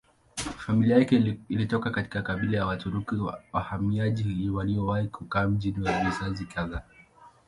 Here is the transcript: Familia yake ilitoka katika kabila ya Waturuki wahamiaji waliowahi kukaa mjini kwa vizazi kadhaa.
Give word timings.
Familia 0.57 0.97
yake 0.97 1.37
ilitoka 1.49 1.89
katika 1.89 2.21
kabila 2.21 2.57
ya 2.57 2.65
Waturuki 2.65 3.15
wahamiaji 3.53 4.49
waliowahi 4.49 5.07
kukaa 5.07 5.47
mjini 5.47 5.81
kwa 5.83 5.99
vizazi 5.99 6.45
kadhaa. 6.45 6.83